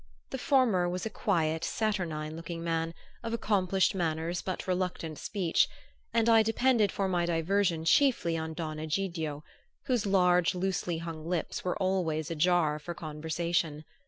[0.31, 5.69] The former was a quiet saturnine looking man, of accomplished manners but reluctant speech,
[6.11, 9.43] and I depended for my diversion chiefly on Don Egidio,
[9.83, 13.85] whose large loosely hung lips were always ajar for conversation.